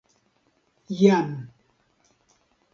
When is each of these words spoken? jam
jam 0.99 1.29